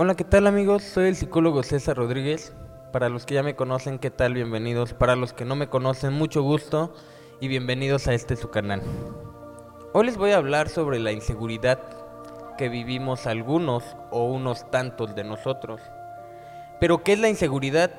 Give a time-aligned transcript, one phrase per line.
[0.00, 0.84] Hola, ¿qué tal amigos?
[0.84, 2.52] Soy el psicólogo César Rodríguez.
[2.92, 4.32] Para los que ya me conocen, ¿qué tal?
[4.32, 4.94] Bienvenidos.
[4.94, 6.94] Para los que no me conocen, mucho gusto
[7.40, 8.80] y bienvenidos a este su canal.
[9.92, 11.80] Hoy les voy a hablar sobre la inseguridad
[12.56, 13.82] que vivimos algunos
[14.12, 15.80] o unos tantos de nosotros.
[16.78, 17.90] Pero ¿qué es la inseguridad?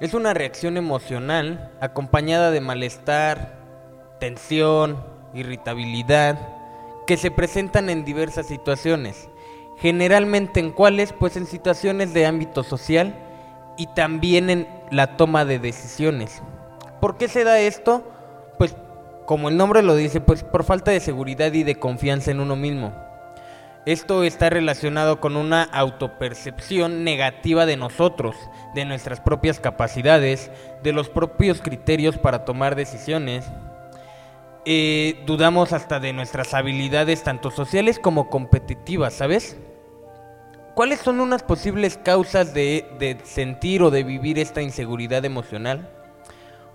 [0.00, 3.54] Es una reacción emocional acompañada de malestar,
[4.20, 5.02] tensión,
[5.32, 6.38] irritabilidad,
[7.06, 9.30] que se presentan en diversas situaciones
[9.80, 11.12] Generalmente en cuáles?
[11.12, 13.14] Pues en situaciones de ámbito social
[13.76, 16.42] y también en la toma de decisiones.
[17.00, 18.04] ¿Por qué se da esto?
[18.58, 18.74] Pues
[19.24, 22.56] como el nombre lo dice, pues por falta de seguridad y de confianza en uno
[22.56, 22.92] mismo.
[23.86, 28.36] Esto está relacionado con una autopercepción negativa de nosotros,
[28.74, 30.50] de nuestras propias capacidades,
[30.82, 33.46] de los propios criterios para tomar decisiones.
[34.66, 39.56] Eh, dudamos hasta de nuestras habilidades tanto sociales como competitivas, ¿sabes?
[40.78, 45.88] ¿Cuáles son unas posibles causas de, sentir o de vivir esta inseguridad emocional?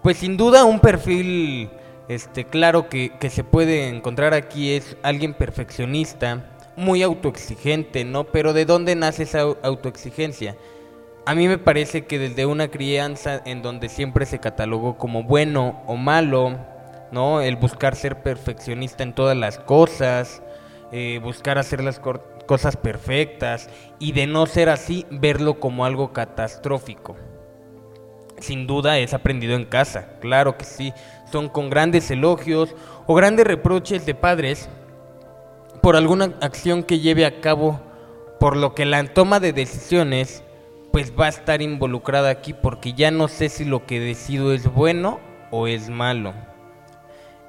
[0.01, 1.69] Pues sin duda un perfil
[2.09, 6.43] este, claro que, que se puede encontrar aquí es alguien perfeccionista,
[6.75, 8.25] muy autoexigente, ¿no?
[8.25, 10.57] Pero ¿de dónde nace esa autoexigencia?
[11.25, 15.81] A mí me parece que desde una crianza en donde siempre se catalogó como bueno
[15.88, 16.57] o malo,
[17.13, 17.39] ¿no?
[17.39, 20.43] El buscar ser perfeccionista en todas las cosas,
[20.91, 22.01] eh, buscar hacer las
[22.45, 27.16] cosas perfectas y de no ser así, verlo como algo catastrófico.
[28.39, 30.94] Sin duda es aprendido en casa, claro que sí,
[31.31, 32.75] son con grandes elogios
[33.08, 34.69] o grandes reproches de padres
[35.81, 37.80] por alguna acción que lleve a cabo,
[38.39, 40.44] por lo que la toma de decisiones
[40.91, 44.72] pues va a estar involucrada aquí porque ya no sé si lo que decido es
[44.72, 45.19] bueno
[45.50, 46.33] o es malo.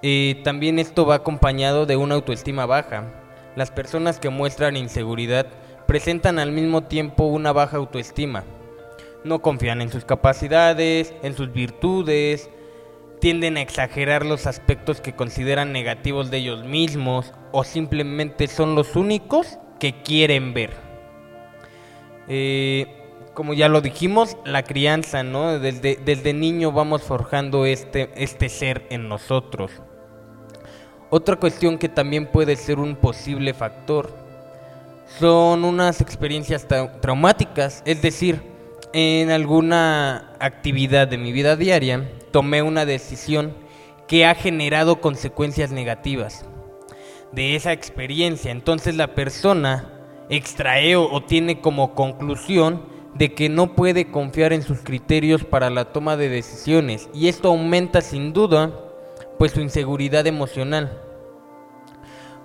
[0.02, 3.23] Eh, también esto va acompañado de una autoestima baja
[3.56, 5.46] las personas que muestran inseguridad
[5.86, 8.44] presentan al mismo tiempo una baja autoestima.
[9.22, 12.50] No confían en sus capacidades, en sus virtudes,
[13.20, 18.96] tienden a exagerar los aspectos que consideran negativos de ellos mismos o simplemente son los
[18.96, 20.70] únicos que quieren ver.
[22.28, 22.86] Eh,
[23.34, 25.58] como ya lo dijimos, la crianza, ¿no?
[25.58, 29.70] Desde, desde niño vamos forjando este, este ser en nosotros.
[31.16, 34.10] Otra cuestión que también puede ser un posible factor
[35.20, 36.66] son unas experiencias
[37.00, 38.42] traumáticas, es decir,
[38.92, 43.54] en alguna actividad de mi vida diaria tomé una decisión
[44.08, 46.46] que ha generado consecuencias negativas
[47.30, 48.50] de esa experiencia.
[48.50, 49.92] Entonces la persona
[50.30, 52.82] extrae o tiene como conclusión
[53.14, 57.50] de que no puede confiar en sus criterios para la toma de decisiones y esto
[57.50, 58.72] aumenta sin duda
[59.38, 61.00] pues su inseguridad emocional.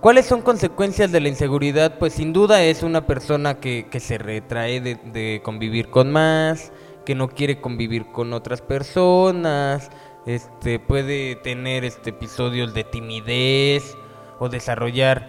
[0.01, 1.99] ¿Cuáles son consecuencias de la inseguridad?
[1.99, 6.71] Pues sin duda es una persona que, se retrae de, convivir con más,
[7.05, 9.89] que no quiere convivir con otras personas,
[10.25, 13.97] este, puede tener este, episodios de timidez
[14.39, 15.27] o desarrollar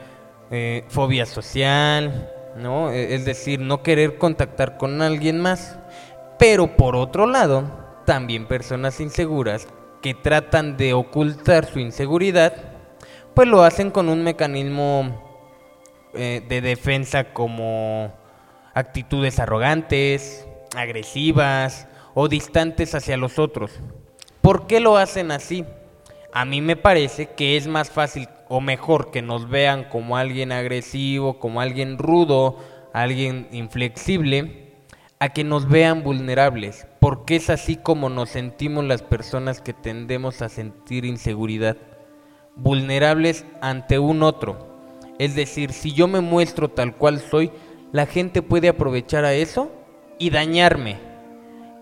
[0.53, 2.93] eh, fobia social, ¿no?
[2.93, 5.81] E, es decir, no querer contactar con alguien más.
[6.38, 7.65] Pero por otro lado,
[8.06, 9.66] también personas inseguras
[10.03, 12.71] que tratan de ocultar su inseguridad
[13.34, 15.22] pues lo hacen con un mecanismo
[16.15, 18.12] eh, de defensa como
[18.75, 20.47] actitudes arrogantes,
[20.77, 23.81] agresivas o distantes hacia los otros.
[24.41, 25.65] ¿Por qué lo hacen así?
[26.32, 30.53] A mí me parece que es más fácil o mejor que nos vean como alguien
[30.53, 32.59] agresivo, como alguien rudo,
[32.93, 34.75] alguien inflexible,
[35.19, 40.43] a que nos vean vulnerables, porque es así como nos sentimos las personas que tendemos
[40.43, 41.76] a sentir inseguridad
[42.54, 44.78] vulnerables ante un otro.
[45.19, 47.50] Es decir, si yo me muestro tal cual soy,
[47.91, 49.72] la gente puede aprovechar a eso
[50.20, 51.00] y dañarme.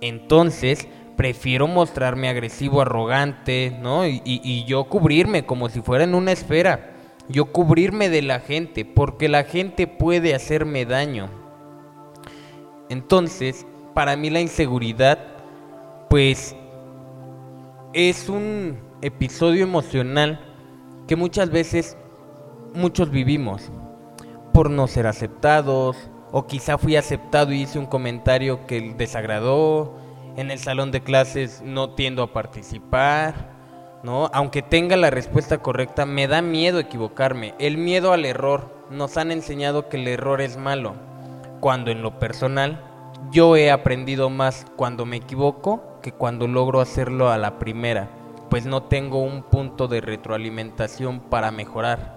[0.01, 4.07] Entonces, prefiero mostrarme agresivo, arrogante, ¿no?
[4.07, 6.95] Y, yo cubrirme como si fuera en una esfera.
[7.29, 11.29] Yo cubrirme de la gente, porque la gente puede hacerme daño.
[12.89, 13.67] Entonces,
[13.99, 15.19] para mí la inseguridad,
[16.09, 16.55] pues,
[17.93, 20.39] es un episodio emocional
[21.09, 21.97] que muchas veces
[22.75, 23.73] muchos vivimos
[24.53, 25.97] por no ser aceptados
[26.31, 29.99] o quizá fui aceptado y hice un comentario que desagradó,
[30.37, 33.51] en el salón de clases no tiendo a participar,
[34.05, 34.31] ¿no?
[34.33, 37.57] Aunque tenga la respuesta correcta, me da miedo equivocarme.
[37.59, 40.95] El miedo al error nos han enseñado que el error es malo,
[41.59, 42.85] cuando en lo personal
[43.31, 48.11] yo he aprendido más cuando me equivoco que cuando logro hacerlo a la primera
[48.49, 52.17] pues no tengo un punto de retroalimentación para mejorar.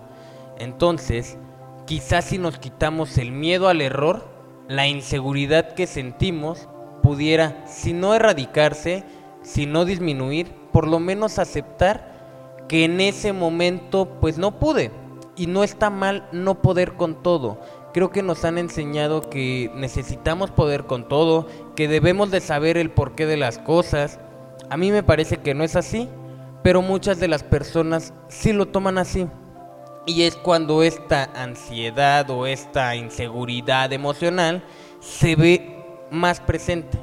[0.58, 1.38] Entonces,
[1.86, 4.30] quizás si nos quitamos el miedo al error,
[4.68, 6.70] la inseguridad que sentimos
[7.04, 9.04] pudiera, si no erradicarse,
[9.42, 14.92] si no disminuir, por lo menos aceptar que en ese momento pues no pude.
[15.36, 17.60] Y no está mal no poder con todo.
[17.94, 22.92] Creo que nos han enseñado que necesitamos poder con todo, que debemos de saber el
[22.92, 24.20] porqué de las cosas.
[24.70, 26.08] A mí me parece que no es así,
[26.64, 29.28] pero muchas de las personas sí lo toman así.
[30.06, 34.64] Y es cuando esta ansiedad o esta inseguridad emocional
[35.00, 35.78] se ve
[36.10, 36.98] más presente.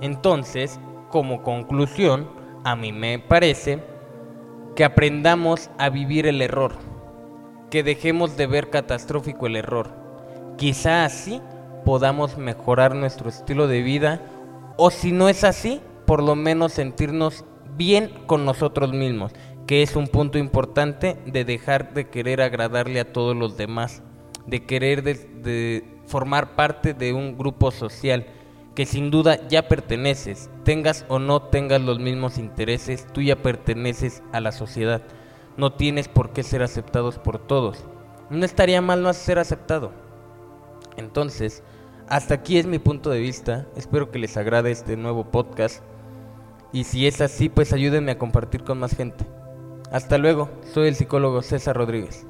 [0.00, 0.78] Entonces,
[1.10, 2.28] como conclusión,
[2.64, 3.82] a mí me parece
[4.76, 6.72] que aprendamos a vivir el error,
[7.74, 9.90] que dejemos de ver catastrófico el error.
[10.56, 11.40] Quizá así
[11.84, 14.22] podamos mejorar nuestro estilo de vida
[14.76, 17.44] o si no es así, por lo menos sentirnos
[17.76, 19.32] bien con nosotros mismos,
[19.66, 24.04] que es un punto importante de dejar de querer agradarle a todos los demás,
[24.46, 28.24] de querer de, formar parte de un grupo social
[28.76, 34.22] que sin duda ya perteneces, tengas o no tengas los mismos intereses, tú ya perteneces
[34.30, 35.02] a la sociedad.
[35.56, 37.84] No tienes por qué ser aceptados por todos.
[38.30, 39.92] No estaría mal no ser aceptado.
[40.96, 41.62] Entonces,
[42.08, 43.66] hasta aquí es mi punto de vista.
[43.76, 45.82] Espero que les agrade este nuevo podcast.
[46.72, 49.24] Y si es así, pues ayúdenme a compartir con más gente.
[49.92, 52.26] Hasta luego, soy el psicólogo César Rodríguez.